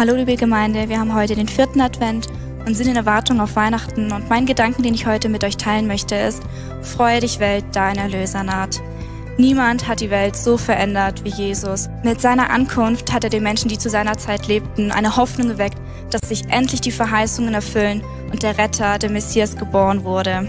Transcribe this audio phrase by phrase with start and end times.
[0.00, 2.26] Hallo liebe Gemeinde, wir haben heute den vierten Advent
[2.64, 5.86] und sind in Erwartung auf Weihnachten und mein Gedanken, den ich heute mit euch teilen
[5.86, 6.42] möchte, ist,
[6.80, 8.80] freue dich Welt, dein Erlöser naht.
[9.36, 11.90] Niemand hat die Welt so verändert wie Jesus.
[12.02, 15.76] Mit seiner Ankunft hat er den Menschen, die zu seiner Zeit lebten, eine Hoffnung geweckt,
[16.08, 20.48] dass sich endlich die Verheißungen erfüllen und der Retter, der Messias, geboren wurde.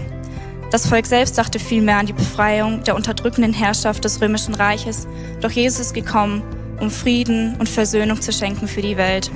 [0.70, 5.06] Das Volk selbst dachte vielmehr an die Befreiung der unterdrückenden Herrschaft des römischen Reiches,
[5.42, 6.42] doch Jesus ist gekommen,
[6.82, 9.30] um Frieden und Versöhnung zu schenken für die Welt.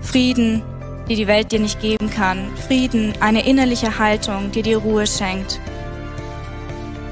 [0.00, 0.62] Frieden,
[1.06, 2.38] die die Welt dir nicht geben kann.
[2.66, 5.60] Frieden, eine innerliche Haltung, die dir Ruhe schenkt.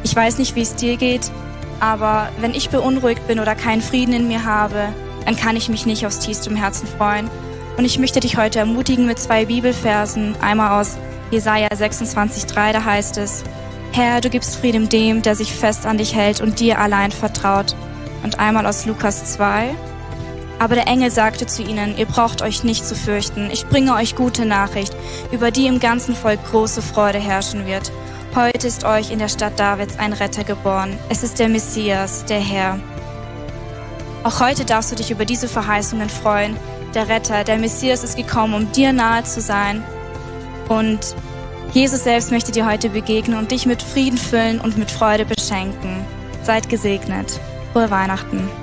[0.03, 1.31] Ich weiß nicht, wie es dir geht,
[1.79, 4.89] aber wenn ich beunruhigt bin oder keinen Frieden in mir habe,
[5.27, 7.31] dann kann ich mich nicht aufs tiefste im Herzen freuen.
[7.77, 10.37] Und ich möchte dich heute ermutigen mit zwei Bibelversen.
[10.41, 10.97] Einmal aus
[11.31, 13.45] Jesaja 26,3, da heißt es,
[13.93, 17.77] Herr, du gibst Frieden dem, der sich fest an dich hält und dir allein vertraut.
[18.23, 19.75] Und einmal aus Lukas 2.
[20.59, 23.51] Aber der Engel sagte zu ihnen, ihr braucht euch nicht zu fürchten.
[23.51, 24.95] Ich bringe euch gute Nachricht,
[25.33, 27.91] über die im ganzen Volk große Freude herrschen wird.
[28.35, 30.97] Heute ist euch in der Stadt Davids ein Retter geboren.
[31.09, 32.79] Es ist der Messias, der Herr.
[34.25, 36.57] Auch heute darfst du dich über diese Verheißungen freuen.
[36.95, 39.83] Der Retter, der Messias ist gekommen, um dir nahe zu sein.
[40.69, 41.17] Und
[41.73, 46.05] Jesus selbst möchte dir heute begegnen und dich mit Frieden füllen und mit Freude beschenken.
[46.45, 47.41] Seid gesegnet.
[47.73, 48.62] Frohe Weihnachten.